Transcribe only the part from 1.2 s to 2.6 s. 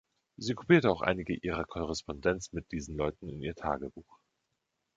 ihrer Korrespondenz